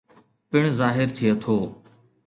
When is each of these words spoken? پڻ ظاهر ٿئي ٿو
پڻ 0.49 0.63
ظاهر 0.79 1.07
ٿئي 1.15 1.29
ٿو 1.41 1.57